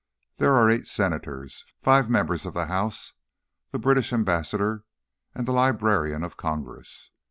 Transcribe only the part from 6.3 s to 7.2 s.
Congress.